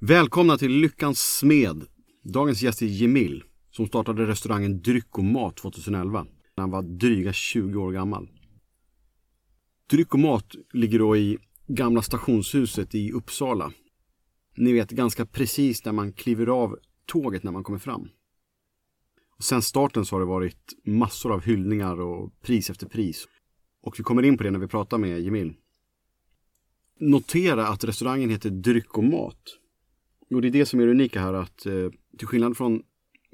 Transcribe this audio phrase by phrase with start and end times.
[0.00, 1.84] Välkomna till Lyckans Smed.
[2.22, 7.32] Dagens gäst är Jemil som startade restaurangen Dryck och Mat 2011 när han var dryga
[7.32, 8.28] 20 år gammal.
[9.90, 13.72] Dryck och Mat ligger då i gamla stationshuset i Uppsala.
[14.56, 18.08] Ni vet ganska precis när man kliver av tåget när man kommer fram.
[19.36, 23.28] Och sen starten så har det varit massor av hyllningar och pris efter pris.
[23.82, 25.54] Och vi kommer in på det när vi pratar med Jemil.
[27.00, 29.57] Notera att restaurangen heter Dryck och Mat.
[30.30, 31.72] Och det är det som är det unika här att eh,
[32.18, 32.82] till skillnad från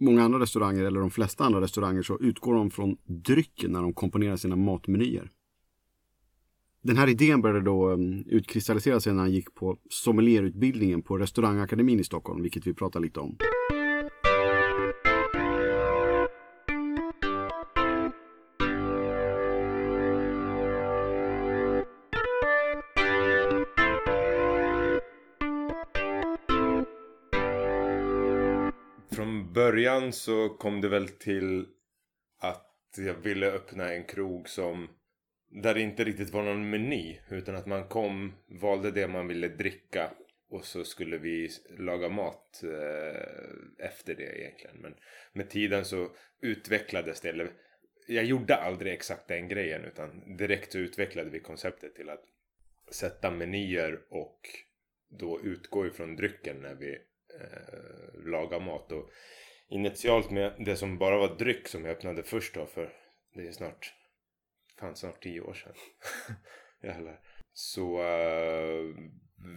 [0.00, 3.92] många andra restauranger eller de flesta andra restauranger så utgår de från drycken när de
[3.92, 5.30] komponerar sina matmenyer.
[6.82, 12.00] Den här idén började då eh, utkristallisera sig när han gick på sommelierutbildningen på restaurangakademin
[12.00, 13.36] i Stockholm, vilket vi pratar lite om.
[29.16, 31.66] Från början så kom det väl till
[32.38, 34.88] att jag ville öppna en krog som
[35.62, 39.48] där det inte riktigt var någon meny utan att man kom, valde det man ville
[39.48, 40.10] dricka
[40.50, 44.76] och så skulle vi laga mat eh, efter det egentligen.
[44.76, 44.94] Men
[45.32, 47.28] med tiden så utvecklades det.
[47.28, 47.50] Eller,
[48.08, 52.24] jag gjorde aldrig exakt den grejen utan direkt så utvecklade vi konceptet till att
[52.90, 54.40] sätta menyer och
[55.08, 56.98] då utgå ifrån drycken när vi
[57.40, 58.92] eh, mat.
[58.92, 59.10] Och
[59.68, 62.92] initialt med det som bara var dryck som jag öppnade först då för
[63.34, 63.94] det är snart
[64.80, 65.74] fan snart tio år sedan.
[66.82, 67.20] Jävlar.
[67.52, 68.94] Så uh,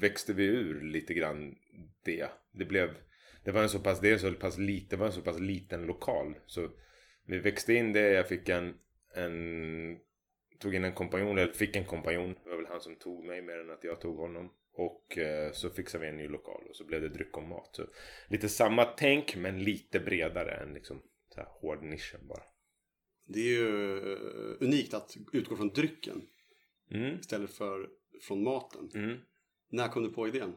[0.01, 1.55] växte vi ur lite grann
[2.03, 2.29] det.
[2.51, 2.95] Det blev,
[3.43, 5.39] det var en så pass, det är så pass lite, det var en så pass
[5.39, 6.35] liten lokal.
[6.45, 6.69] Så
[7.25, 8.77] vi växte in det, jag fick en,
[9.15, 9.99] en
[10.59, 12.35] tog in en kompanjon, eller fick en kompanjon.
[12.43, 14.53] Det var väl han som tog mig mer än att jag tog honom.
[14.77, 17.69] Och eh, så fixade vi en ny lokal och så blev det dryck och mat.
[17.75, 17.85] Så
[18.27, 22.43] lite samma tänk men lite bredare än liksom så här hård nischen bara.
[23.25, 26.21] Det är ju eh, unikt att utgå från drycken
[26.91, 27.19] Mm.
[27.19, 27.89] istället för
[28.21, 28.89] från maten.
[28.95, 29.17] Mm.
[29.69, 30.55] När kom du på idén?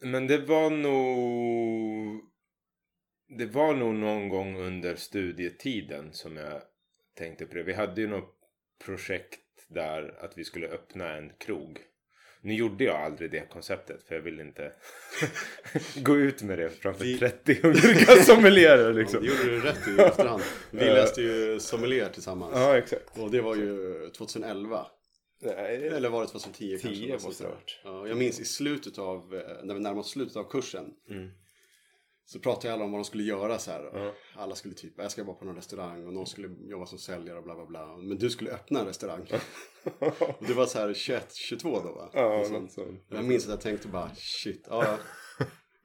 [0.00, 2.22] Men det var nog...
[3.38, 6.62] Det var nog någon gång under studietiden som jag
[7.14, 7.62] tänkte på det.
[7.62, 8.38] Vi hade ju något
[8.84, 11.78] projekt där att vi skulle öppna en krog.
[12.40, 14.72] Nu gjorde jag aldrig det konceptet för jag ville inte
[15.96, 19.22] gå ut med det framför Vi- 30 olika sommelierer Ja, liksom.
[19.22, 20.42] det gjorde du rätt i efterhand.
[20.70, 22.52] Vi läste ju sommelier tillsammans.
[22.54, 23.18] Ja, exakt.
[23.18, 24.86] Och det var ju 2011.
[25.42, 26.88] Nej, Eller var det 2010 kanske?
[26.88, 27.80] 10 något sånt måste det ha varit.
[27.84, 30.84] Ja, jag minns i slutet av, eh, när vi närmade oss slutet av kursen.
[31.10, 31.30] Mm.
[32.28, 33.90] Så pratade alla om vad de skulle göra så här.
[33.94, 34.12] Ja.
[34.36, 37.38] Alla skulle typ, jag ska vara på någon restaurang och någon skulle jobba som säljare
[37.38, 37.96] och bla bla bla.
[37.96, 39.20] Men du skulle öppna en restaurang.
[39.98, 42.10] och det var så här 21, 22 då va?
[42.12, 43.04] Ja, Och så- något sånt.
[43.08, 44.98] Jag minns att jag tänkte bara shit, ja,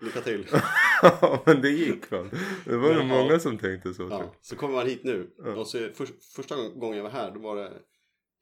[0.02, 0.48] lycka till.
[1.02, 2.30] Ja, men det gick väl.
[2.66, 3.04] Det var nog Ja.
[3.04, 4.08] många som tänkte så.
[4.12, 5.30] Ja, så kommer man hit nu.
[5.38, 5.56] Ja.
[5.56, 7.72] Och så för, första gången jag var här då var det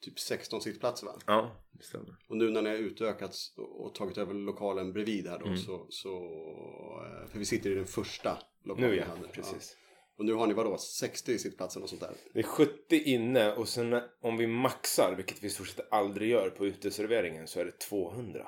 [0.02, 1.14] typ 16 sittplatser va?
[1.28, 2.16] Ja, det stämmer.
[2.28, 5.58] Och nu när ni har utökat och tagit över lokalen bredvid här då Mm.
[5.58, 6.10] så, så
[7.06, 9.78] eh, för vi sitter i den första lokalen Nu ja, precis.
[10.18, 12.14] Och nu har ni vadå, 60 sittplatser och sånt där?
[12.34, 16.30] Det är 70 inne och sen om vi maxar, vilket vi i stort sett aldrig
[16.30, 18.48] gör på uteserveringen, så är det 200.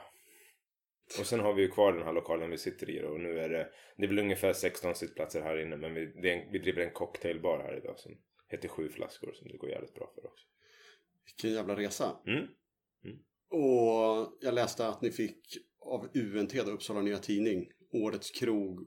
[1.20, 3.50] Och sen har vi ju kvar den här lokalen vi sitter i och nu är
[3.50, 6.60] det, det är väl ungefär 16 sittplatser här inne men vi, det är en, vi
[6.60, 10.26] driver en cocktailbar här idag som heter Sju flaskor som det går jävligt bra för
[10.26, 10.46] också.
[11.26, 12.16] Vilken jävla resa.
[12.28, 12.44] Mm.
[13.54, 18.80] Och jag läste att ni fick av UNT, då, Uppsala Nya Tidning, Årets krog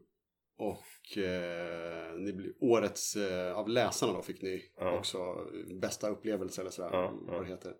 [0.58, 4.98] och eh, ni blir, årets, eh, av läsarna då fick ni Ja.
[4.98, 5.18] också
[5.80, 7.32] bästa upplevelse eller sådär, Ja, ja.
[7.32, 7.72] vad det heter.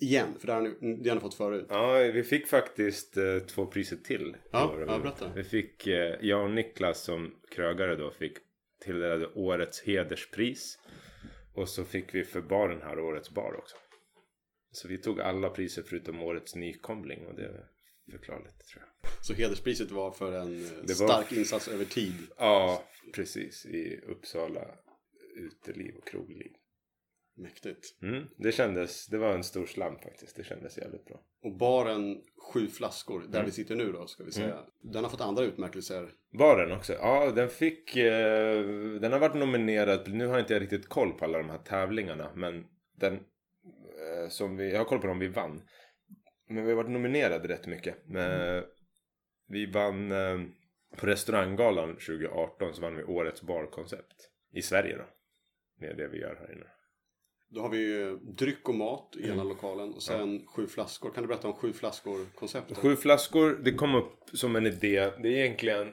[0.00, 1.66] Igen, för det har ni, det har ni fått förut.
[1.68, 4.36] Ja, vi fick faktiskt eh, två priser till.
[4.52, 5.32] Ja, ja, berätta.
[5.34, 8.32] Vi fick, eh, jag och Niklas som krögare då fick
[8.84, 10.78] tilldelade årets hederspris.
[11.56, 13.76] Och så fick vi för baren här årets bar också.
[14.70, 17.66] Så vi tog alla priser förutom årets nykomling och det är
[18.10, 19.10] förklarligt tror jag.
[19.24, 22.14] Så hederspriset var för en eh, Det var- stark insats över tid.
[22.38, 22.84] Ja,
[23.14, 23.66] precis.
[23.66, 24.74] I Uppsala
[25.36, 26.52] uteliv och krogliv.
[27.38, 28.02] Mäktigt.
[28.02, 30.36] Mm, det kändes, det var en stor slam faktiskt.
[30.36, 31.20] Det kändes jävligt bra.
[31.42, 32.22] Och baren
[32.52, 33.46] Sju flaskor, där Mm.
[33.46, 34.64] vi sitter nu då ska vi säga.
[34.82, 36.12] Den har fått andra utmärkelser.
[36.38, 36.92] Baren också.
[36.92, 37.96] Ja, den fick...
[37.96, 38.64] Eh,
[39.00, 40.12] den har varit nominerad.
[40.12, 42.32] Nu har inte jag riktigt koll på alla de här tävlingarna.
[42.34, 44.72] Men den eh, som vi...
[44.72, 45.62] Jag har koll på dem vi vann.
[46.48, 47.96] Men vi har varit nominerade rätt mycket.
[48.06, 48.64] Men,
[49.48, 50.12] vi vann...
[50.12, 50.38] Eh,
[50.96, 54.30] på restauranggalan 2018 så vann vi årets barkoncept.
[54.52, 55.04] I Sverige då.
[55.86, 56.66] Är det vi gör här inne.
[57.48, 61.10] Då har vi ju dryck och mat i ena lokalen och sen sju flaskor.
[61.10, 62.78] Kan du berätta om sju flaskor-konceptet?
[62.78, 65.10] Sju flaskor, det kom upp som en idé.
[65.22, 65.92] Det är egentligen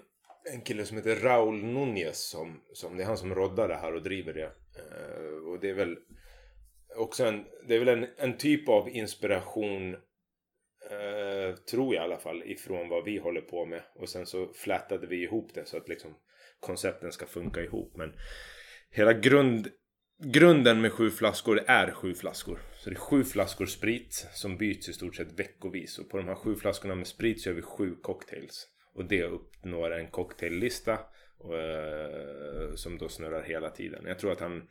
[0.53, 3.95] en kille som heter Raul Núñez som, som det är han som roddar det här
[3.95, 4.51] och driver det.
[4.75, 5.97] Eh, och det är väl
[6.95, 9.93] också en, det är väl en, en typ av inspiration
[10.91, 13.81] eh, tror jag i alla fall ifrån vad vi håller på med.
[13.95, 16.15] Och sen så flätade vi ihop det så att liksom
[16.59, 17.95] koncepten ska funka ihop.
[17.95, 18.13] Men
[18.89, 19.67] hela grund,
[20.19, 22.59] grunden med sju flaskor är sju flaskor.
[22.75, 25.99] Så det är sju flaskor sprit som byts i stort sett veckovis.
[25.99, 28.67] Och på de här sju flaskorna med sprit så gör vi sju cocktails.
[28.93, 34.05] Och det uppnår en cocktaillista eh, som då snurrar hela tiden.
[34.05, 34.67] Jag tror att han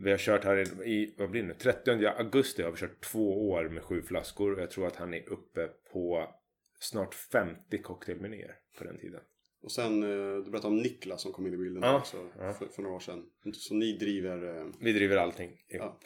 [0.00, 1.54] vi har kört här i, vad blir det nu?
[1.54, 4.52] 30 augusti har vi kört två år med sju flaskor.
[4.52, 6.34] Och jag tror att han är uppe på
[6.80, 9.20] snart 50 cocktailmenyer på den tiden.
[9.60, 12.52] Och sen, eh, du berättade om Niklas som kom in i bilden Ja, också ja.
[12.52, 13.24] För, för några år sedan.
[13.52, 14.58] Så ni driver...
[14.60, 15.62] eh, Vi driver allting ihop.
[15.68, 15.98] Ja.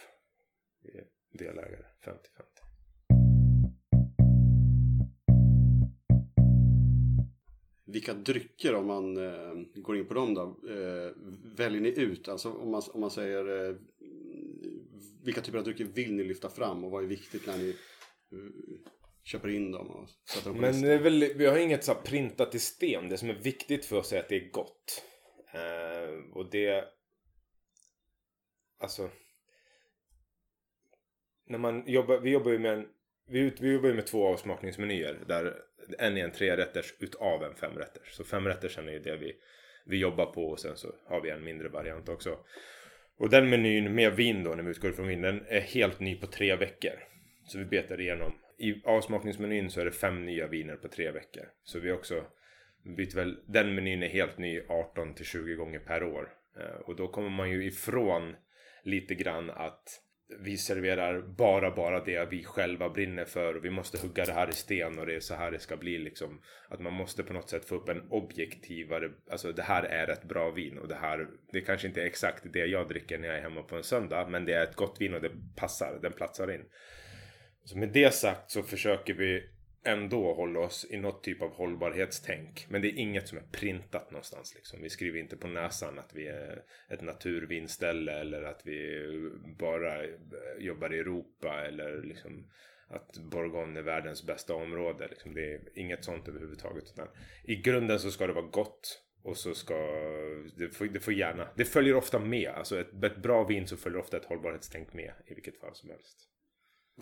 [0.82, 2.12] Vi är delägare, 50-50.
[7.86, 10.56] Vilka drycker om man eh, går in på dem då,
[11.56, 12.28] väljer ni ut?
[12.28, 13.76] Alltså om man, om man säger
[15.24, 17.76] vilka typer av drycker vill ni lyfta fram och vad är viktigt när ni
[19.24, 20.88] köper in dem och sätter dem på Men listan?
[20.88, 23.08] det är väl, vi har inget så här printat i sten.
[23.08, 25.04] Det som är viktigt för oss är att det är gott.
[25.54, 26.84] Eh, och det...
[28.80, 29.10] Alltså...
[31.46, 32.88] När man jobbar, vi jobbar ju med en,
[33.28, 35.24] vi, ut- vi jobbar ju med två avsmakningsmenyer.
[35.28, 35.54] Där
[35.98, 38.12] en är en trerätters utav en femrätters.
[38.12, 39.32] Så femrättersen är ju det vi,
[39.86, 42.38] vi jobbar på och sen så har vi en mindre variant också.
[43.16, 46.16] Och den menyn med vin då, när vi utgår ifrån vin, den är helt ny
[46.16, 46.92] på tre veckor.
[47.46, 48.32] Så vi betar igenom.
[48.58, 51.44] I avsmakningsmenyn så är det fem nya viner på tre veckor.
[51.64, 52.24] Så vi också
[52.96, 56.28] byter väl, den menyn är helt ny 18 till 20 gånger per år.
[56.58, 58.36] Eh, och då kommer man ju ifrån
[58.82, 60.00] lite grann att
[60.38, 64.48] vi serverar bara, bara det vi själva brinner för och vi måste hugga det här
[64.48, 66.40] i sten och det är så här det ska bli liksom.
[66.68, 70.24] Att man måste på något sätt få upp en objektivare, alltså det här är ett
[70.24, 73.36] bra vin och det här, det kanske inte är exakt det jag dricker när jag
[73.36, 76.12] är hemma på en söndag men det är ett gott vin och det passar, den
[76.12, 76.64] platsar in.
[77.64, 79.48] Så med det sagt så försöker vi
[79.84, 82.66] ändå hålla oss i något typ av hållbarhetstänk.
[82.68, 84.54] Men det är inget som är printat någonstans.
[84.54, 84.82] Liksom.
[84.82, 89.00] Vi skriver inte på näsan att vi är ett naturvinställe eller att vi
[89.58, 90.04] bara
[90.58, 92.50] jobbar i Europa eller liksom
[92.88, 95.08] att Borgon är världens bästa område.
[95.08, 95.34] Liksom.
[95.34, 96.84] Det är inget sånt överhuvudtaget.
[96.92, 97.08] Utan
[97.44, 99.02] I grunden så ska det vara gott.
[99.24, 99.74] Och så ska
[100.56, 102.48] det får, det får gärna, det följer ofta med.
[102.48, 105.90] Alltså ett, ett bra vin så följer ofta ett hållbarhetstänk med i vilket fall som
[105.90, 106.31] helst.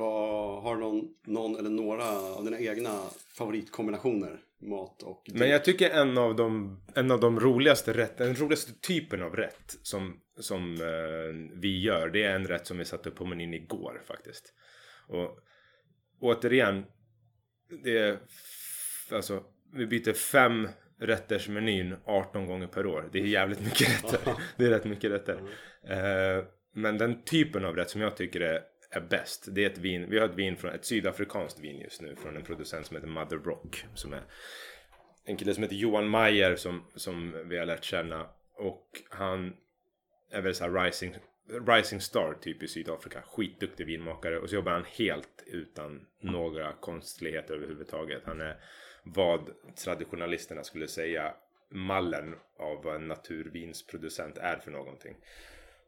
[0.01, 3.01] Vad, har du någon, någon eller några av dina egna
[3.39, 4.41] favoritkombinationer?
[4.63, 5.39] Mat och dryck?
[5.39, 9.37] Men jag tycker en av de, en av de roligaste rätt, den roligaste typen av
[9.37, 13.25] rätt som, som eh, vi gör, det är en rätt som vi satte upp på
[13.25, 14.55] menyn igår faktiskt.
[15.09, 15.39] Och
[16.21, 16.85] återigen,
[17.85, 18.19] det är,
[19.13, 19.43] alltså,
[19.73, 20.69] vi byter fem
[21.01, 23.09] rätters menyn 18 gånger per år.
[23.13, 24.33] Det är jävligt mycket rätter.
[24.57, 25.41] Det är rätt mycket rätter.
[25.85, 26.45] Eh,
[26.75, 28.61] men den typen av rätt som jag tycker är,
[28.91, 29.49] är bäst.
[29.51, 30.11] Det är ett vin.
[30.11, 33.09] Vi har ett vin från ett sydafrikanskt vin just nu från en producent som heter
[33.09, 33.85] Mother Rock.
[33.95, 34.23] Som är
[35.25, 38.27] en kille som heter Johan Mayer som, som vi har lärt känna.
[38.55, 39.57] Och han
[40.31, 41.15] är väl så här rising,
[41.67, 43.23] rising star typ i Sydafrika.
[43.23, 44.39] Skitduktig vinmakare.
[44.39, 48.23] Och så jobbar han helt utan några konstligheter överhuvudtaget.
[48.25, 48.57] Han är
[49.03, 49.51] vad
[49.85, 51.35] traditionalisterna skulle säga
[51.69, 55.17] mallen av vad en naturvinsproducent är för någonting.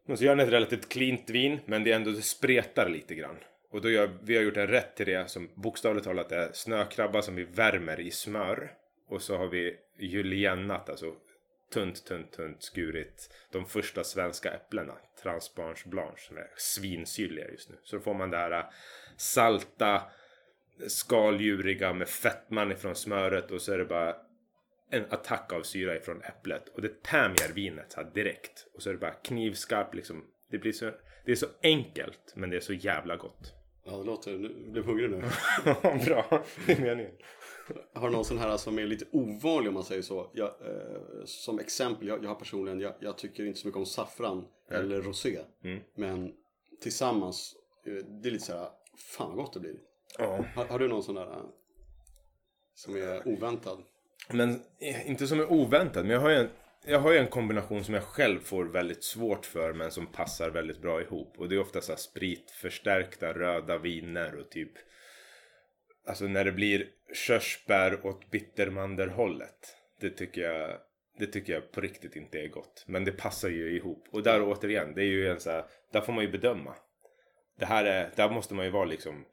[0.09, 3.15] Och så gör den ett relativt cleant vin, men det är ändå det spretar lite
[3.15, 3.37] grann.
[3.71, 7.23] Och då gör, vi har gjort en rätt till det som bokstavligt talat är snökrabba
[7.23, 8.73] som vi värmer i smör.
[9.09, 11.15] Och så har vi juliennat, alltså
[11.73, 14.95] tunt, tunt, tunt skurit de första svenska äpplena.
[15.23, 17.77] Transbarns blanche som är svinsyrliga just nu.
[17.83, 18.65] Så då får man det här äh,
[19.17, 20.03] salta,
[20.87, 24.17] skaldjuriga med fettman ifrån smöret och så är det bara
[24.93, 26.69] en attack av syra ifrån äpplet.
[26.69, 28.67] Och det tämjer vinet så här direkt.
[28.75, 30.25] Och så är det bara knivskarpt liksom.
[30.51, 30.91] Det blir så,
[31.25, 33.53] det är så enkelt men det är så jävla gott.
[33.85, 34.39] Ja, det låter...
[34.39, 35.21] Nu jag blev hungrig nu.
[36.07, 37.13] Bra, det är meningen.
[37.95, 40.31] Har du någon sån här som är lite ovanlig om man säger så?
[40.35, 43.87] Jag, eh, som exempel, jag, jag har personligen, jag, jag tycker inte så mycket om
[43.87, 45.39] saffran eller rosé.
[45.65, 45.81] Mm.
[45.95, 46.33] Men
[46.81, 47.57] tillsammans,
[47.87, 49.77] eh, det är lite så här, fan vad gott det blir.
[50.19, 50.45] Ja.
[50.55, 51.45] Har, har du någon sån där eh,
[52.75, 53.79] som är oväntad?
[54.29, 54.51] Men
[54.81, 56.05] eh, inte som är oväntad.
[56.05, 56.51] Men jag har ju en,
[56.87, 59.73] jag har ju en kombination som jag själv får väldigt svårt för.
[59.73, 61.35] Men som passar väldigt bra ihop.
[61.39, 64.73] Och det är ofta så här spritförstärkta röda viner och typ.
[66.07, 69.77] Alltså när det blir körsbär åt bittermanderhållet.
[70.01, 70.79] Det tycker jag.
[71.19, 72.85] Det tycker jag på riktigt inte är gott.
[72.87, 74.09] Men det passar ju ihop.
[74.11, 76.75] Och där återigen, det är ju en så här, där får man ju bedöma.
[77.59, 79.25] det här är, där måste man ju vara liksom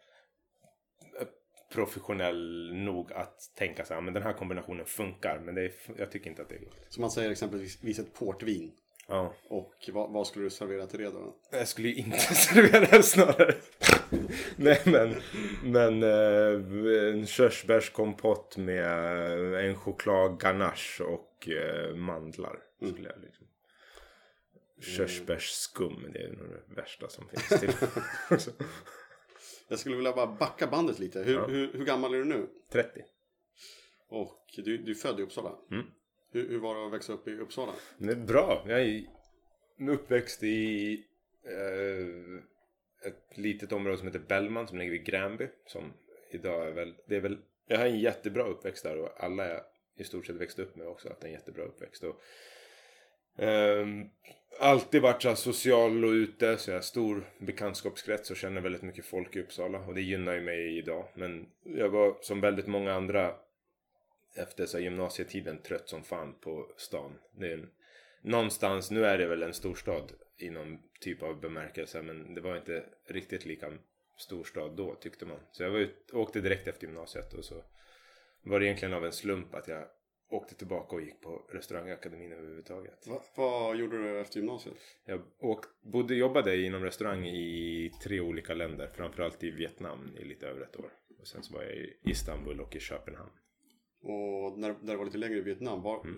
[1.73, 5.41] professionell nog att tänka så här, men den här kombinationen funkar.
[5.45, 6.77] Men det är, jag tycker inte att det är gott.
[6.89, 8.71] Så man säger exempelvis ett portvin.
[9.07, 9.33] Ja.
[9.47, 11.35] Och vad, vad skulle du servera till det då?
[11.51, 13.55] Jag skulle ju inte servera det snarare.
[14.55, 15.15] Nej men,
[15.63, 22.59] men eh, en körsbärskompott med en chokladganache och eh, mandlar.
[22.77, 23.45] Skulle jag liksom.
[24.81, 27.71] Körsbärsskum, det är nog det värsta som finns till.
[29.69, 31.23] Jag skulle vilja bara backa bandet lite.
[31.23, 31.47] Hur, Ja.
[31.47, 32.47] hur, hur gammal är du nu?
[32.71, 33.03] 30.
[34.07, 35.55] Och du, du är född i Uppsala.
[35.71, 35.85] Mm.
[36.31, 37.71] Hur, hur var det att växa upp i Uppsala?
[37.97, 38.65] Det är bra.
[38.67, 39.05] Jag är
[39.89, 40.93] uppväxt i
[41.43, 45.47] eh, ett litet område som heter Bellman som ligger vid Gränby.
[45.65, 45.93] Som
[46.31, 49.61] idag är väl, det är väl, jag har en jättebra uppväxt där och alla jag
[49.97, 52.03] i stort sett växte upp med har också haft en jättebra uppväxt.
[52.03, 52.21] Och,
[53.43, 54.05] ehm,
[54.60, 59.06] alltid varit så social och ute så jag har stor bekantskapskrets och känner väldigt mycket
[59.06, 61.06] folk i Uppsala och det gynnar ju mig idag.
[61.13, 63.36] Men jag var som väldigt många andra
[64.36, 67.12] efter så gymnasietiden trött som fan på stan.
[67.32, 67.68] Det är
[68.22, 72.58] någonstans, nu är det väl en storstad i någon typ av bemärkelse men det var
[72.58, 73.72] inte riktigt lika
[74.18, 75.39] storstad då tyckte man.
[75.51, 77.63] Så jag var ut, åkte direkt efter gymnasiet och så
[78.44, 79.86] var det egentligen av en slump att jag
[80.29, 83.07] åkte tillbaka och gick på restaurangakademin överhuvudtaget.
[83.07, 84.75] Va, vad gjorde du efter gymnasiet?
[85.05, 90.48] Jag åk, bodde, jobbade inom restaurang i tre olika länder, framförallt i Vietnam i lite
[90.48, 90.91] över ett år.
[91.19, 93.31] Och sen så var jag i Istanbul och i Köpenhamn.
[94.01, 96.15] Och när, när det var lite längre i Vietnam, var, Mm.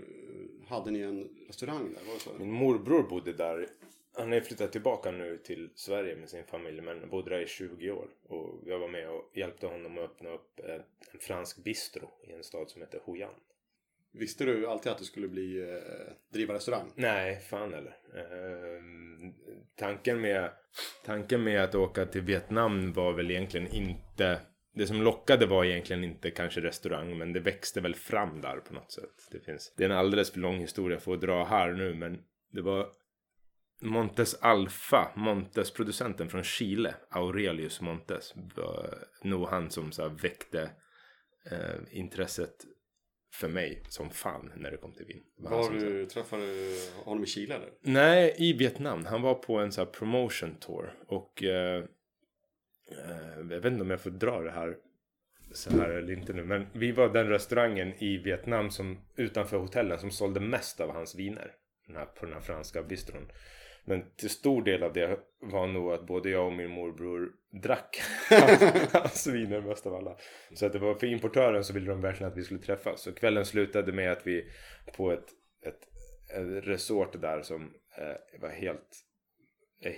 [0.62, 2.06] eh, hade ni en restaurang där?
[2.08, 2.34] Var det så?
[2.39, 3.68] Min morbror bodde där.
[4.13, 7.91] Han är flyttat tillbaka nu till Sverige med sin familj men bodde där i 20
[7.91, 8.08] år.
[8.24, 10.82] Och jag var med och hjälpte honom att öppna upp en,
[11.13, 13.34] en fransk bistro i en stad som heter Hoi An.
[14.13, 16.91] Visste du alltid att du skulle bli eh, driva restaurang?
[16.96, 17.98] Nej, fan eller.
[18.15, 18.82] Eh,
[19.75, 20.51] tanken, med,
[21.06, 24.39] tanken med att åka till Vietnam var väl egentligen inte...
[24.74, 28.74] Det som lockade var egentligen inte kanske restaurang men det växte väl fram där på
[28.74, 29.27] något sätt.
[29.32, 32.24] Det, finns, det är en alldeles för lång historia för att dra här nu men
[32.51, 32.88] det var
[33.82, 40.70] Montes Alfa, Montes producenten från Chile, Aurelius Montes, var nog han som så här väckte
[41.51, 42.65] eh, intresset
[43.32, 45.24] för mig som fan när det kom till vin.
[45.38, 47.70] Var Var du, träffade du honom i Chile eller?
[47.82, 49.06] Nej, i Vietnam.
[49.06, 50.94] Han var på en sån här promotion tour.
[51.08, 51.84] Och eh,
[52.92, 54.78] eh, jag vet inte om jag får dra det här
[55.54, 56.44] så här eller inte nu.
[56.44, 61.16] Men vi var den restaurangen i Vietnam som utanför hotellen som sålde mest av hans
[61.16, 61.52] viner.
[61.88, 63.32] Den här, på den här franska bistron.
[63.86, 68.02] Men till stor del av det var nog att både jag och min morbror drack
[68.30, 70.18] hans, hans viner mest av alla.
[70.54, 73.02] Så att det var för importören så ville de verkligen att vi skulle träffas.
[73.02, 74.52] Så kvällen slutade med att vi
[74.98, 75.28] på ett,
[75.62, 75.82] ett,
[76.30, 79.06] ett resort där som eh, var helt,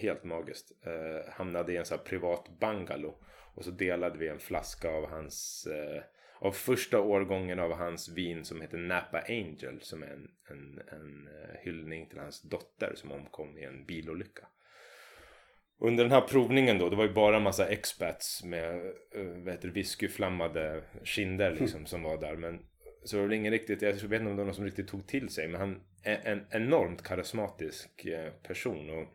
[0.02, 0.72] helt magiskt.
[0.86, 3.16] Eh, hamnade i en sån här privat bungalow.
[3.56, 6.04] Och så delade vi en flaska av hans eh,
[6.44, 11.28] av första årgången av hans vin som heter Napa Angel som är en, en, en
[11.28, 14.48] eh, hyllning till hans dotter som omkom i en bilolycka.
[15.80, 18.76] Under den här provningen då, det var ju bara en massa expats med
[19.16, 22.36] eh, vad heter det, whiskyflammade kinder liksom som var där.
[22.36, 22.60] Men
[23.04, 24.88] så det var väl ingen riktigt, jag vet inte om det var någon som riktigt
[24.88, 29.08] tog till sig men han är en enormt karismatisk eh, person och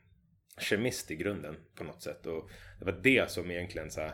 [0.62, 2.26] kemist i grunden på något sätt.
[2.26, 4.12] Och det var det som egentligen så här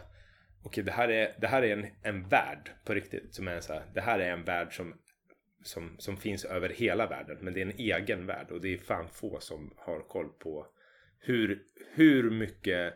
[0.65, 3.35] okej det här är, det här är en, en värld på riktigt.
[3.35, 4.95] Som är så här, det här är en värld som,
[5.63, 7.39] som, som finns över hela världen.
[7.41, 10.67] Men det är en egen värld och det är fan få som har koll på
[11.19, 11.63] hur,
[11.95, 12.95] hur mycket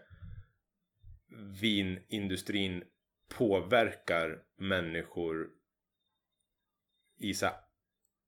[1.60, 2.84] vinindustrin
[3.28, 5.48] påverkar människor
[7.18, 7.48] i så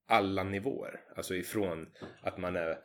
[0.07, 1.01] alla nivåer.
[1.17, 1.89] Alltså ifrån
[2.23, 2.79] att man är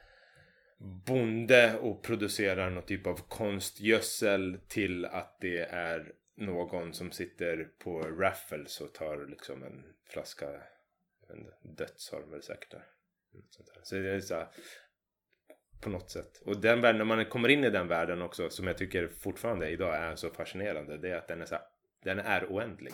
[1.05, 7.99] bonde och producerar någon typ av konstgödsel till att det är någon som sitter på
[7.99, 10.61] Raffles och tar liksom en flaska
[11.27, 12.85] jag vet inte, Döds har de väl säkert där.
[13.83, 14.47] Så det är så här,
[15.81, 16.41] på något sätt.
[16.45, 19.69] Och den världen, när man kommer in i den världen också som jag tycker fortfarande
[19.69, 20.97] idag är så fascinerande.
[20.97, 21.63] Det är att den är så här,
[22.03, 22.93] den är oändlig.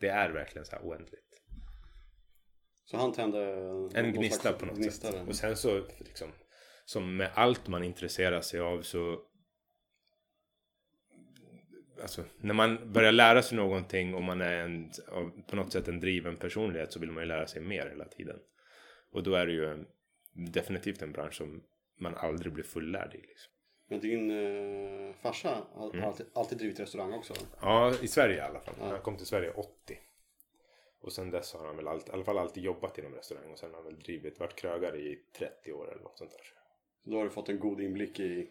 [0.00, 1.22] Det är verkligen så här oändligt.
[2.84, 3.40] Så han tände
[3.94, 5.28] En gnista på något gnista sätt.
[5.28, 6.32] Och sen så liksom
[6.84, 9.20] som med allt man intresserar sig av så
[12.02, 14.90] Alltså när man börjar lära sig någonting och man är en,
[15.46, 18.38] på något sätt en driven personlighet så vill man ju lära sig mer hela tiden.
[19.12, 19.86] Och då är det ju en,
[20.32, 21.62] definitivt en bransch som
[21.98, 23.18] man aldrig blir fullärd i.
[23.18, 23.52] Liksom.
[23.88, 26.04] Men din eh, farsa har Mm.
[26.04, 27.34] alltid, alltid drivit restaurang också?
[27.60, 28.74] Ja, i Sverige i alla fall.
[28.80, 28.86] Ja.
[28.86, 29.98] Han kom till Sverige 80.
[31.00, 33.58] Och sen dess har han väl allt, i alla fall alltid jobbat inom restaurang och
[33.58, 36.40] sen har han väl drivit, varit krögare i 30 år eller något sånt där.
[37.04, 38.50] Så då har du fått en god inblick i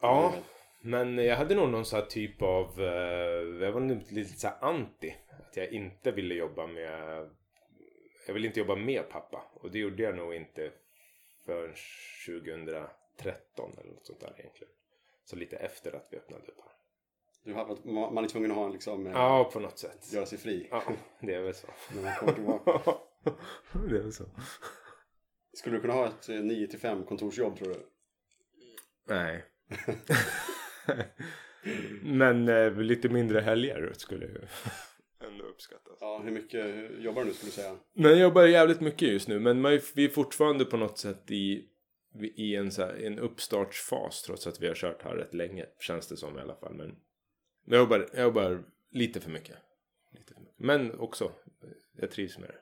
[0.00, 0.34] Ja.
[0.82, 4.48] Men jag hade nog någon sån här typ av, eh, jag var nog lite så
[4.60, 5.16] anti.
[5.30, 7.28] Att jag inte ville jobba med,
[8.26, 9.44] jag ville inte jobba med pappa.
[9.54, 10.72] Och det gjorde jag nog inte
[11.46, 11.74] förrän
[12.26, 14.72] 2013 eller något sånt där egentligen.
[15.24, 16.72] Så lite efter att vi öppnade upp här.
[17.44, 20.12] Du har, man är tvungen att ha en liksom, eh, Ja, på något sätt.
[20.12, 20.82] göra sig fri Ja,
[21.20, 21.66] det är väl så.
[21.94, 22.80] när man kommer tillbaka.
[23.72, 24.24] det är väl så.
[25.52, 27.86] Skulle du kunna ha ett 9-5 kontorsjobb tror du?
[29.04, 29.44] Nej.
[32.02, 34.40] Men eh, lite mindre helger skulle ju
[35.26, 35.98] ändå uppskattas.
[36.00, 37.76] Ja, hur mycket jobbar du nu skulle du säga?
[37.92, 39.40] Men jag jobbar jävligt mycket just nu.
[39.40, 41.64] Men man, vi är fortfarande på något sätt i,
[42.36, 44.22] i en, så här, en uppstartsfas.
[44.22, 45.66] Trots att vi har kört här rätt länge.
[45.78, 46.74] Känns det som i alla fall.
[46.74, 46.96] Men
[47.64, 49.56] jag jobbar, jag jobbar lite för mycket.
[50.12, 50.58] Lite för mycket.
[50.58, 51.32] Men också,
[51.96, 52.56] jag trivs med det.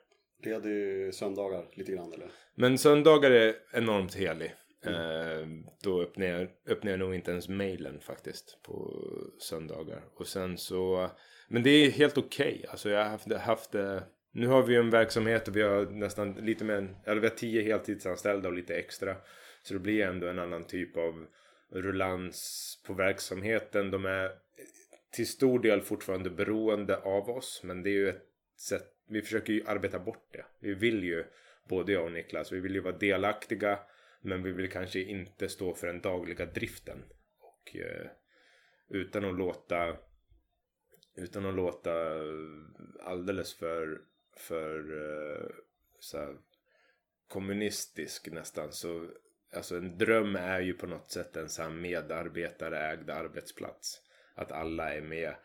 [0.49, 2.31] Ledig söndagar lite grann eller?
[2.55, 4.55] Men söndagar är enormt helig.
[4.85, 4.95] Mm.
[4.95, 9.03] Eh, då öppnar jag, öppnar jag nog inte ens mailen faktiskt på
[9.39, 10.01] söndagar.
[10.15, 11.09] Och sen så,
[11.47, 12.65] men det är helt okej.
[12.69, 15.85] Alltså jag har haft, haft eh, nu har vi ju en verksamhet och vi har
[15.85, 19.15] nästan lite mer, än- eller vi har tio heltidsanställda och lite extra.
[19.63, 21.25] Så det blir ändå en annan typ av
[21.71, 23.91] rullans på verksamheten.
[23.91, 24.31] De är
[25.11, 27.61] till stor del fortfarande beroende av oss.
[27.63, 28.23] Men det är ju ett
[28.57, 30.45] sätt, vi försöker ju arbeta bort det.
[30.59, 31.25] Vi vill ju,
[31.69, 33.79] både jag och Niklas, vi vill ju vara delaktiga.
[34.21, 37.03] Men vi vill kanske inte stå för den dagliga driften.
[37.39, 38.07] Och eh,
[38.87, 39.97] utan att låta
[41.15, 41.91] utan att låta
[43.03, 44.01] alldeles för
[44.39, 45.49] för eh,
[45.99, 46.37] så här,
[47.27, 49.09] kommunistisk nästan så
[49.53, 54.01] alltså en dröm är ju på något sätt en så här medarbetarägd arbetsplats.
[54.35, 55.35] Att alla är med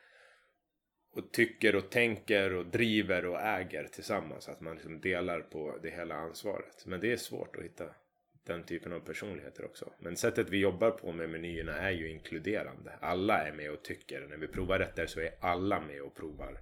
[1.10, 4.48] och tycker och tänker och driver och äger tillsammans.
[4.48, 6.86] Att man liksom delar på det hela ansvaret.
[6.86, 7.94] Men det är svårt att hitta
[8.44, 9.92] den typen av personligheter också.
[9.98, 12.98] Men sättet vi jobbar på med menyerna är ju inkluderande.
[13.00, 14.26] Alla är med och tycker.
[14.26, 16.60] När vi provar rätter så är alla med och provar.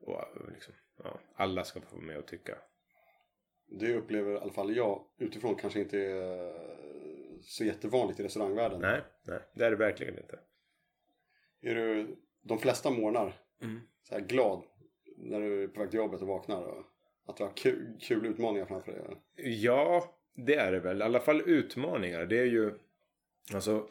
[0.00, 2.58] Och liksom, ja, alla ska få vara med och tycka.
[3.66, 6.52] Det upplever i alla fall jag utifrån kanske inte är
[7.42, 8.80] så jättevanligt i restaurangvärlden.
[8.80, 10.38] Nej, nej, det är det verkligen inte.
[11.60, 13.80] Är du de flesta morgnar Mm.
[14.02, 14.62] så här glad
[15.16, 16.62] när du är på väg till jobbet och vaknar?
[16.62, 16.84] Och
[17.26, 19.16] att du har kul, kul utmaningar framför dig?
[19.36, 21.00] Ja, det är det väl.
[21.00, 22.26] I alla fall utmaningar.
[22.26, 22.72] Det är ju...
[23.54, 23.88] Alltså...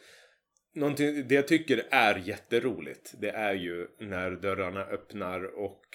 [0.73, 3.13] Någonting, det jag tycker är jätteroligt.
[3.17, 5.85] Det är ju när dörrarna öppnar och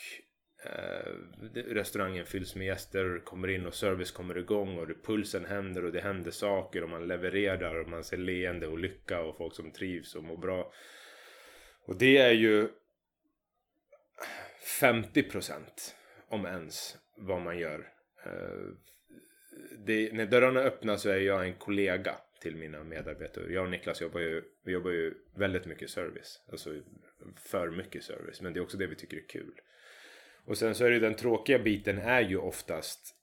[0.65, 1.13] eh,
[1.55, 3.21] restaurangen fylls med gäster.
[3.25, 7.09] Kommer in och service kommer igång och pulsen händer och det händer saker och man
[7.09, 10.73] levererar och man ser leende och lycka och folk som trivs och mår bra.
[11.87, 12.69] Och det är ju
[14.81, 15.95] 50%
[16.29, 17.93] om ens vad man gör.
[18.25, 18.73] Eh,
[19.85, 23.53] det, när dörrarna öppnas så är jag en kollega till mina medarbetare.
[23.53, 26.41] Jag och Niklas jobbar ju, vi jobbar ju väldigt mycket service.
[26.51, 26.71] Alltså
[27.37, 28.41] för mycket service.
[28.41, 29.61] Men det är också det vi tycker är kul.
[30.45, 33.16] Och sen så är det ju den tråkiga biten är ju oftast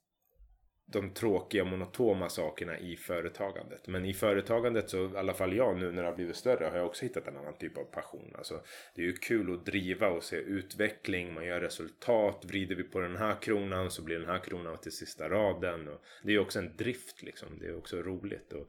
[0.86, 3.86] de tråkiga monotoma sakerna i företagandet.
[3.86, 6.76] Men i företagandet så, i alla fall jag nu när det har blivit större, har
[6.76, 8.32] jag också hittat en annan typ av passion.
[8.34, 8.60] Alltså,
[8.94, 12.44] det är ju kul att driva och se utveckling, man gör resultat.
[12.44, 15.88] Vrider vi på den här kronan så blir den här kronan till sista raden.
[15.88, 18.52] Och det är ju också en drift liksom, det är också roligt.
[18.52, 18.68] Och,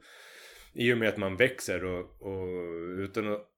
[0.72, 2.48] I och med att man växer och, och
[2.98, 3.52] utan att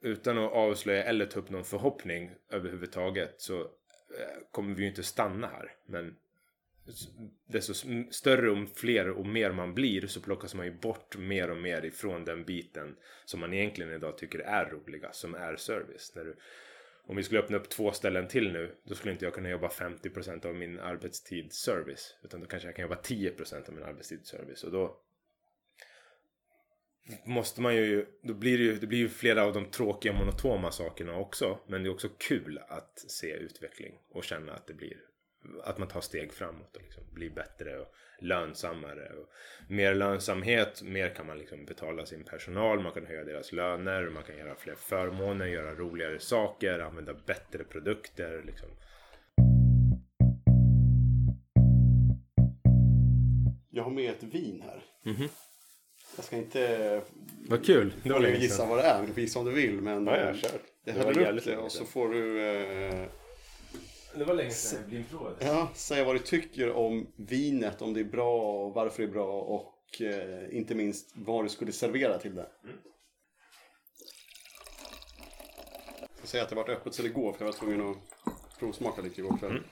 [0.00, 5.02] utan att avslöja eller ta upp någon förhoppning överhuvudtaget så eh, kommer vi ju inte
[5.02, 5.72] stanna här.
[5.86, 6.16] Men
[7.46, 7.74] desto
[8.10, 11.84] större och fler och mer man blir så plockas man ju bort mer och mer
[11.84, 16.12] ifrån den biten som man egentligen idag tycker är roliga, som är service.
[16.14, 16.36] När du,
[17.06, 19.68] om vi skulle öppna upp två ställen till nu, då skulle inte jag kunna jobba
[19.68, 22.16] 50% av min arbetstid service.
[22.24, 24.64] Utan då kanske jag kan jobba 10% av min arbetstid service.
[24.64, 25.02] Och då
[27.24, 30.70] måste man ju, då blir det ju, det blir ju flera av de tråkiga monotoma
[30.70, 31.58] sakerna också.
[31.66, 34.96] Men det är också kul att se utveckling och känna att det blir,
[35.64, 39.08] att man tar steg framåt och liksom blir bättre och lönsammare.
[39.08, 39.28] Och
[39.68, 44.22] mer lönsamhet, mer kan man liksom betala sin personal, man kan höja deras löner, man
[44.22, 48.68] kan göra fler förmåner, göra roligare saker, använda bättre produkter liksom.
[53.70, 54.84] Jag har med ett vin här.
[55.02, 55.28] Mhm.
[56.16, 57.02] Jag ska inte...
[57.48, 59.06] Vad kul, Du får gissa vad det är.
[59.06, 59.80] Du får gissa om du vill.
[59.80, 60.50] Men Ja, ja, eh, kör.
[60.84, 63.06] Det häller upp det och så får du eh,
[64.18, 65.36] Det var länge sedan jag blindprovade.
[65.40, 67.82] ja, säga vad du tycker om vinet.
[67.82, 69.40] Om det är bra och varför det är bra.
[69.40, 72.48] Och eh, inte minst vad du skulle servera till det.
[76.00, 77.96] Jag ska säga att det varit öppet sedan igår för jag var tvungen att
[78.58, 79.62] provsmaka lite igår kväll.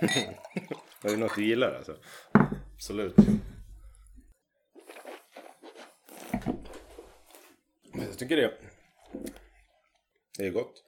[1.02, 1.96] Var det något du gillar alltså?
[2.74, 3.14] Absolut.
[7.92, 8.54] Jag tycker det
[10.38, 10.84] Det är gott.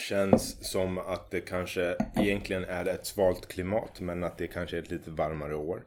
[0.00, 4.82] Känns som att det kanske egentligen är ett svalt klimat men att det kanske är
[4.82, 5.86] ett lite varmare år.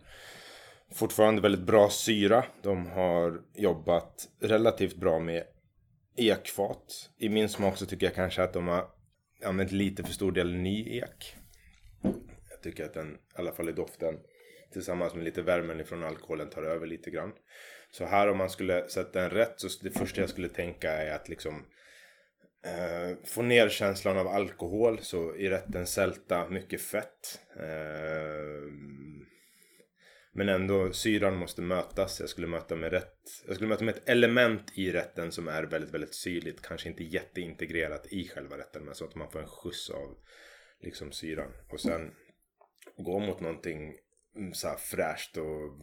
[0.94, 2.46] Fortfarande väldigt bra syra.
[2.62, 5.44] De har jobbat relativt bra med
[6.18, 7.10] ekfat.
[7.18, 8.88] I min smak så tycker jag kanske att de har
[9.46, 11.36] använt lite för stor del ny ek.
[12.50, 14.20] Jag tycker att den, i alla fall i doften,
[14.74, 17.32] tillsammans med lite värmen ifrån alkoholen tar över lite grann.
[17.92, 21.16] Så här om man skulle sätta en rätt så det första jag skulle tänka är
[21.16, 21.66] att liksom
[22.66, 25.00] eh, få ner känslan av alkohol.
[25.02, 27.40] Så i rätten sälta mycket fett.
[27.60, 28.72] Eh,
[30.36, 32.20] men ändå syran måste mötas.
[32.20, 33.20] Jag skulle möta med rätt.
[33.48, 36.62] Jag skulle möta med ett element i rätten som är väldigt, väldigt syrligt.
[36.62, 38.86] Kanske inte jätteintegrerat i själva rätten.
[38.86, 40.18] Men så att man får en skjuts av
[40.82, 41.52] liksom syran.
[41.70, 42.12] Och sen
[42.98, 43.96] gå mot någonting
[44.36, 45.80] mm, så här fräscht och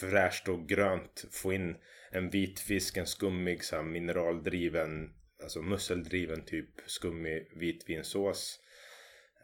[0.00, 1.24] fräscht och grönt.
[1.30, 1.76] Få in
[2.10, 5.10] en vit fisk, en skummig så här mineraldriven,
[5.42, 8.60] alltså musseldriven typ skummig vitvinsås.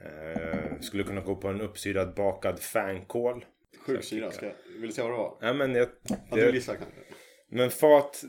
[0.00, 3.44] Eh, skulle kunna gå på en uppsyrad bakad fänkål.
[3.86, 4.30] Sjuk syra.
[4.30, 5.38] Ska jag, vill du säga vad det var?
[5.40, 5.88] Ja, men jag,
[6.30, 7.00] Hade du gissat kanske?
[7.48, 8.24] men fat,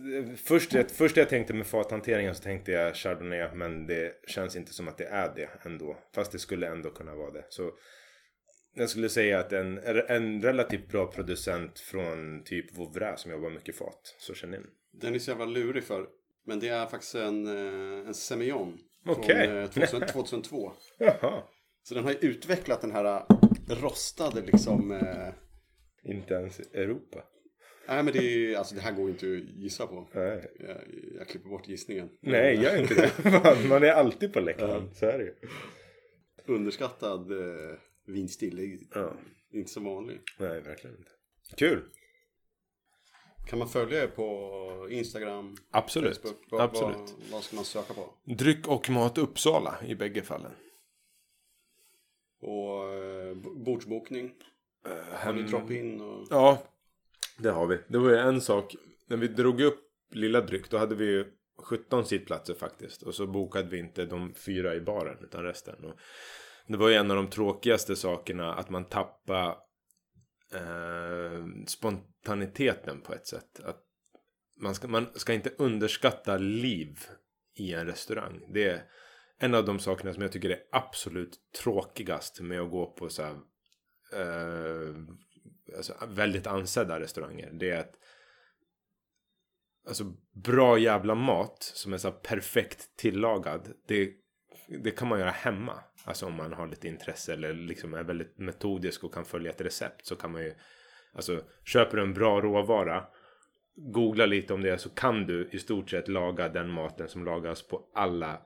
[0.46, 4.74] först, det första jag tänkte med fathanteringen så tänkte jag chardonnay men det känns inte
[4.74, 5.98] som att det är det ändå.
[6.16, 7.46] Fast det skulle ändå kunna vara det.
[7.50, 7.72] Så
[8.76, 13.76] jag skulle säga att en, en relativt bra producent från typ Vouvray som jobbar mycket
[13.76, 14.16] fat.
[14.20, 14.68] Så känner in.
[14.92, 16.08] Den är så jävla lurig för.
[16.46, 18.78] Men det är faktiskt en, eh, en Semillon.
[19.06, 19.48] Okej.
[19.48, 20.72] Från eh, 2000, 2002.
[21.00, 21.44] Jaha.
[21.84, 23.24] Så den har ju utvecklat den här eh,
[23.84, 24.92] rostade liksom.
[24.92, 25.34] Eh,
[26.12, 27.24] Inte ens Europa.
[27.88, 30.08] nej men det är alltså det här går ju inte att gissa på.
[30.14, 30.78] Nej, Jag,
[31.20, 32.10] jag klipper bort gissningen.
[32.22, 33.30] Nej gör inte det.
[33.44, 34.90] Man- Man är alltid på läktaren.
[34.96, 35.34] Så är det ju.
[36.46, 37.78] Underskattad eh,
[38.08, 38.80] vinstil.
[38.94, 39.14] Ja.
[39.54, 40.20] inte så vanlig.
[40.40, 41.12] Nej, verkligen inte.
[41.58, 41.82] Kul.
[43.46, 45.56] Kan man följa er på Instagram?
[45.72, 46.18] Absolut.
[46.22, 46.38] Facebook?
[46.50, 46.98] Vad, Absolut.
[46.98, 48.10] Vad, vad ska man söka på?
[48.24, 50.52] Dryck och mat Uppsala i bägge fallen.
[52.42, 54.32] Och eh, bordsbokning?
[55.12, 56.02] Har ni drop-in?
[56.02, 56.28] Och...
[56.30, 56.58] Ja,
[57.38, 57.80] det har vi.
[57.88, 58.76] Det var ju en sak.
[59.08, 59.80] När vi drog upp
[60.12, 61.26] Lilla Dryck då hade vi ju
[61.58, 63.04] 17 sittplatser faktiskt.
[63.04, 65.86] Och så bokade vi inte de fyra i baren utan resten.
[65.86, 65.94] Och
[66.68, 69.56] det var ju en av de tråkigaste sakerna att man tappade
[70.56, 73.60] eh, spontaniteten på ett sätt.
[73.60, 73.82] Att
[74.62, 77.00] man, ska, man ska inte underskatta liv
[77.56, 78.54] i en restaurang.
[78.54, 78.84] Det är
[79.38, 83.24] en av de sakerna som jag tycker är absolut tråkigast med att gå på så
[83.24, 83.36] här,
[84.14, 84.96] eh,
[85.78, 87.52] alltså, väldigt ansedda restauranger.
[87.54, 87.96] Det är att
[89.88, 90.14] alltså
[90.44, 93.74] bra jävla mat som är så här perfekt tillagad.
[93.88, 94.14] Det,
[94.68, 95.74] det kan man göra hemma.
[96.04, 99.62] Alltså om man har lite intresse eller liksom är väldigt metodisk och kan följa ett
[99.62, 100.54] recept så kan man ju
[101.14, 103.06] Alltså köper du en bra råvara
[103.76, 107.68] Googla lite om det så kan du i stort sett laga den maten som lagas
[107.68, 108.42] på alla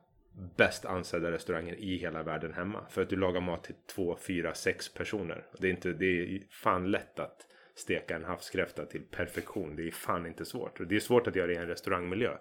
[0.56, 2.86] bäst ansedda restauranger i hela världen hemma.
[2.90, 5.46] För att du lagar mat till två, fyra, sex personer.
[5.60, 9.76] Det är, inte, det är fan lätt att steka en havskräfta till perfektion.
[9.76, 10.80] Det är fan inte svårt.
[10.80, 12.38] Och det är svårt att göra i en restaurangmiljö.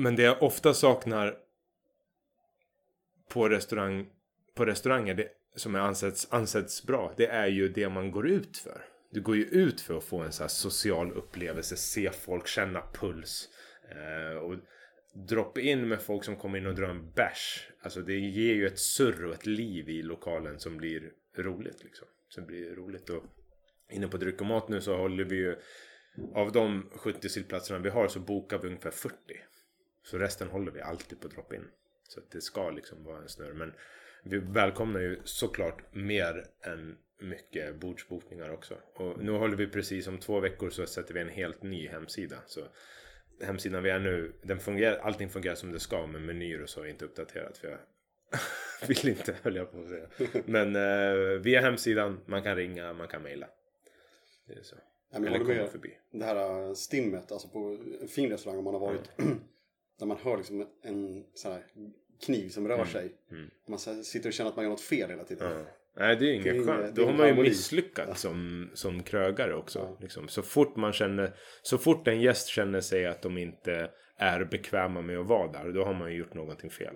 [0.00, 1.36] Men det jag ofta saknar
[3.28, 4.06] på, restaurang,
[4.54, 7.14] på restauranger det, som är ansätts, ansätts bra.
[7.16, 8.84] Det är ju det man går ut för.
[9.10, 11.76] Du går ju ut för att få en så här social upplevelse.
[11.76, 13.48] Se folk, känna puls.
[13.90, 14.56] Eh, och
[15.28, 17.68] drop in med folk som kommer in och drar en bärs.
[17.82, 22.06] Alltså det ger ju ett surr och ett liv i lokalen som blir roligt liksom.
[22.28, 23.24] Som blir roligt och
[23.90, 25.56] inne på dryck och mat nu så håller vi ju
[26.34, 29.16] av de 70 sittplatserna vi har så bokar vi ungefär 40.
[30.10, 31.64] Så resten håller vi alltid på drop-in.
[32.02, 33.52] Så att det ska liksom vara en snurr.
[33.52, 33.72] Men
[34.22, 38.74] vi välkomnar ju såklart mer än mycket bordsbokningar också.
[38.94, 42.36] Och nu håller vi precis om två veckor så sätter vi en helt ny hemsida.
[42.46, 42.60] Så
[43.40, 46.80] hemsidan vi är nu, den fungerar, allting fungerar som det ska men menyer och så
[46.80, 47.78] är inte uppdaterat för jag
[48.88, 50.08] vill inte höll jag på att säga.
[50.46, 53.48] Men eh, via hemsidan, man kan ringa, man kan mejla.
[54.46, 54.76] Det är så.
[54.76, 55.98] Nej, men jag Eller komma förbi.
[56.10, 59.10] Det här äh, stimmet, alltså på en fin restaurang om man har varit.
[59.98, 61.62] Där man hör liksom en sån här
[62.26, 63.12] kniv som rör sig.
[63.68, 65.50] Man så här sitter och känner att man gör något fel hela tiden.
[65.58, 65.64] Ja.
[65.96, 66.94] Nej det är Det är inget ingen- skönt.
[66.94, 69.96] det är Då har man ju misslyckats som, som krögare också.
[70.00, 70.28] Liksom.
[70.28, 75.00] Så fort man känner, så fort en gäst känner sig att de inte är bekväma
[75.02, 75.72] med att vara där.
[75.72, 76.94] Då har man ju gjort någonting fel.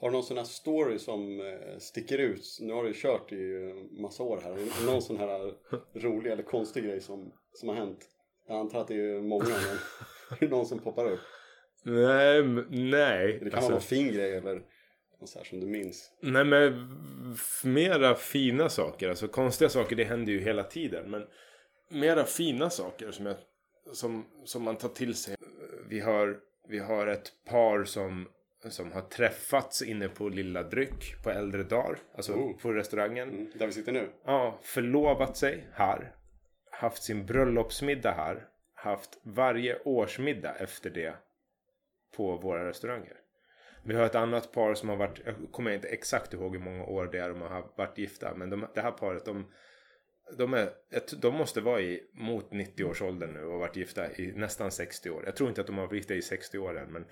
[0.00, 2.58] Har du någon sån här story som eh, sticker ut?
[2.60, 4.86] Nu har du ju kört i eh, massa år här.
[4.86, 5.54] Någon sån här
[5.94, 7.98] rolig eller konstig grej som, som har hänt?
[8.48, 9.78] Jag antar att det är många men
[10.40, 11.20] är det någon som poppar upp?
[11.82, 13.32] Nej, nej.
[13.32, 14.54] Det kan Alltså, vara någon fin grej eller
[15.20, 16.10] något så här som du minns.
[16.22, 16.88] nej men
[17.64, 19.08] mera fina saker.
[19.08, 21.10] Alltså konstiga saker det händer ju hela tiden.
[21.10, 21.26] Men
[21.90, 23.36] mera fina saker som, jag,
[23.92, 25.36] som, som man tar till sig.
[25.88, 26.36] vi, har,
[26.68, 28.28] vi har ett par som,
[28.68, 31.98] som har träffats inne på Lilla Dryck på äldre dagar.
[32.16, 32.58] Alltså Oh.
[32.58, 33.28] på restaurangen.
[33.28, 34.08] Mm, där vi sitter nu.
[34.24, 36.14] Ja, förlovat sig här.
[36.70, 38.44] Haft sin bröllopsmiddag här.
[38.80, 41.14] Haft varje årsmiddag efter det
[42.16, 43.16] på våra restauranger.
[43.84, 46.84] Vi har ett annat par som har varit, jag kommer inte exakt ihåg hur många
[46.84, 48.34] år det är de har varit gifta.
[48.34, 49.46] Men de, det här paret, de,
[50.38, 54.12] de, är, ett- de måste vara i mot 90 års ålder nu och varit gifta
[54.12, 55.22] i nästan 60 år.
[55.26, 56.92] Jag tror inte att de har varit gifta i 60 år än.
[56.92, 57.04] Men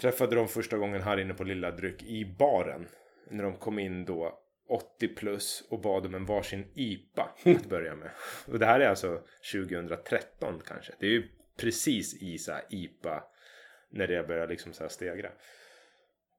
[0.00, 2.88] träffade dem första gången här inne på Lilla Dryck i baren.
[3.30, 7.94] När de kom in då 80 plus och bad om en varsin IPA att börja
[7.94, 8.10] med.
[8.46, 9.22] Och det här är alltså
[9.52, 10.92] 2013 kanske.
[10.98, 13.24] Det är ju precis i så här IPA
[13.90, 15.30] när det börjar liksom så här stegra.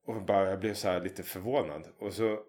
[0.06, 1.88] Och bara, jag blev så här lite förvånad.
[1.98, 2.40] Och så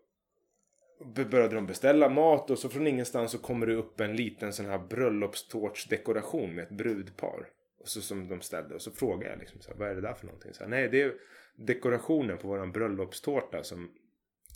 [1.04, 4.66] började de beställa mat och så från ingenstans så kommer det upp en liten sån
[4.66, 7.48] här bröllopstårtsdekoration med ett brudpar.
[7.80, 10.00] Och så som de ställde och så frågade jag liksom så här, vad är det
[10.00, 10.54] där för någonting?
[10.54, 11.14] Så här, Nej, det är
[11.56, 13.92] dekorationen på våran bröllopstårta som,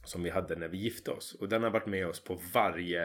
[0.05, 1.35] som vi hade när vi gifte oss.
[1.35, 3.05] Och den har varit med oss på varje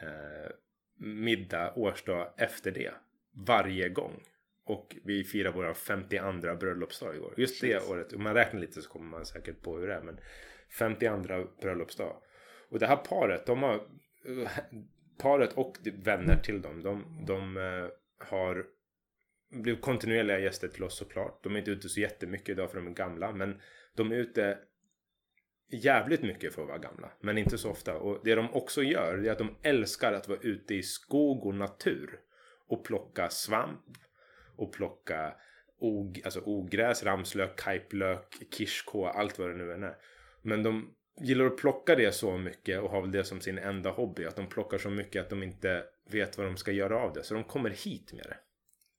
[0.00, 0.50] eh,
[0.98, 2.94] middag, årsdag efter det.
[3.46, 4.22] Varje gång.
[4.64, 7.34] Och vi firar vår 52 bröllopsdag i år.
[7.36, 10.00] Just det året, om man räknar lite så kommer man säkert på hur det är.
[10.00, 10.20] Men
[10.78, 12.16] 52 bröllopsdag.
[12.70, 13.80] Och det här paret, de har...
[15.18, 17.88] Paret och vänner till dem, de, de eh,
[18.28, 18.66] har
[19.50, 21.44] blivit kontinuerliga gäster till oss såklart.
[21.44, 23.32] De är inte ute så jättemycket idag för de är gamla.
[23.32, 23.60] Men
[23.94, 24.58] de är ute
[25.68, 27.10] jävligt mycket för att vara gamla.
[27.20, 27.98] Men inte så ofta.
[27.98, 31.54] Och det de också gör är att de älskar att vara ute i skog och
[31.54, 32.20] natur.
[32.68, 33.84] Och plocka svamp.
[34.56, 35.34] Och plocka
[35.78, 39.96] og, alltså ogräs, ramslök, kajplök, kirskå, allt vad det nu än är.
[40.42, 43.90] Men de gillar att plocka det så mycket och har väl det som sin enda
[43.90, 44.24] hobby.
[44.24, 47.22] Att de plockar så mycket att de inte vet vad de ska göra av det.
[47.22, 48.36] Så de kommer hit med det.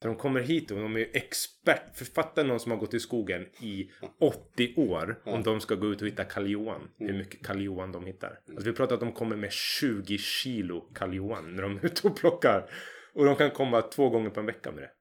[0.01, 1.97] Så de kommer hit och de är ju expert.
[1.97, 5.21] Författa någon som har gått i skogen i 80 år.
[5.25, 6.89] Om de ska gå ut och hitta karljohan.
[6.97, 8.39] Hur mycket karljohan de hittar.
[8.49, 12.17] Alltså vi pratar att de kommer med 20 kilo karljohan när de är ute och
[12.17, 12.69] plockar.
[13.13, 14.91] Och de kan komma två gånger på en vecka med det.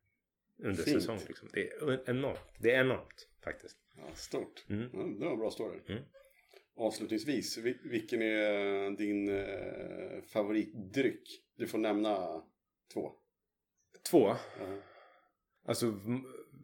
[0.68, 0.96] Under Fint.
[1.02, 1.48] säsong liksom.
[1.52, 2.38] Det är enormt.
[2.58, 3.76] Det är enormt faktiskt.
[3.96, 4.64] Ja, stort.
[4.68, 4.88] Mm.
[4.92, 5.78] Ja, det var en bra story.
[5.88, 6.02] Mm.
[6.76, 11.22] Avslutningsvis, vil- vilken är din eh, favoritdryck?
[11.56, 12.42] Du får nämna
[12.94, 13.12] två.
[14.10, 14.28] Två.
[14.28, 14.36] Ja.
[15.66, 15.94] Alltså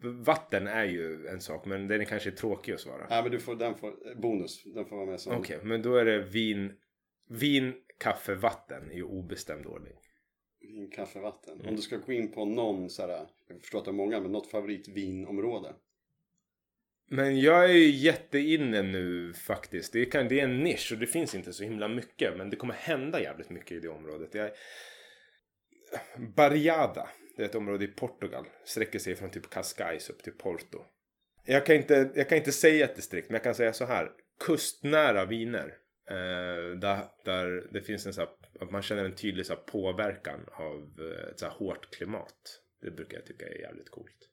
[0.02, 1.64] vatten är ju en sak.
[1.64, 3.06] Men den är kanske tråkig att svara.
[3.10, 4.62] Nej, men du får, den får, bonus.
[4.64, 5.36] Den får vara med som...
[5.36, 6.72] Okej, men då är det vin,
[7.28, 9.94] vin, kaffe, vatten i obestämd ordning.
[10.60, 11.54] Vin, kaffe, vatten.
[11.54, 11.68] Mm.
[11.68, 14.20] Om du ska gå in på någon så här, jag förstår att det är många,
[14.20, 15.74] men något favoritvinområde.
[17.10, 19.92] Men jag är ju jätteinne nu faktiskt.
[19.92, 22.36] Det, kan, det är en nisch och det finns inte så himla mycket.
[22.36, 24.34] Men det kommer hända jävligt mycket i det området.
[24.34, 24.50] Jag...
[26.36, 27.08] Barriada.
[27.36, 28.46] Det är ett område i Portugal.
[28.64, 30.84] Sträcker sig från typ Cascais upp till Porto.
[31.44, 34.10] Jag kan, inte, jag kan inte säga ett distrikt, men jag kan säga så här.
[34.40, 35.78] Kustnära viner.
[36.10, 39.60] Eh, där, där det finns en så här, att man känner en tydlig så här,
[39.60, 42.60] påverkan av eh, ett så här, hårt klimat.
[42.80, 44.28] Det brukar jag tycka är jävligt coolt.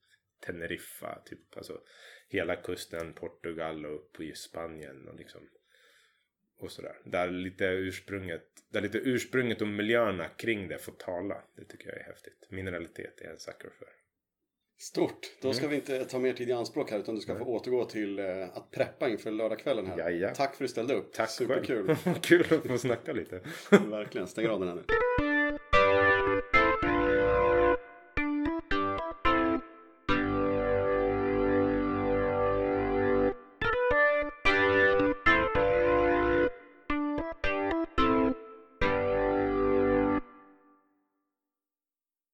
[0.45, 1.81] Teneriffa, typ alltså
[2.29, 5.41] hela kusten, Portugal och upp i Spanien och liksom
[6.59, 6.95] och sådär.
[7.03, 11.43] Där lite ursprunget, där lite ursprunget och miljöerna kring det får tala.
[11.57, 12.47] Det tycker jag är häftigt.
[12.49, 13.87] Mineralitet är jag en sucker för.
[14.81, 15.19] Stort!
[15.41, 15.53] Då Mm.
[15.53, 18.19] ska vi inte ta mer tid i anspråk här utan du ska få återgå till
[18.19, 19.97] eh, att preppa inför lördagskvällen här.
[19.97, 20.29] Jaja.
[20.35, 21.13] Tack för att du ställde upp.
[21.13, 21.95] Tack Superkul.
[22.21, 23.39] Kul att få snacka lite.
[23.71, 24.27] Verkligen.
[24.27, 24.83] Stäng av den här nu.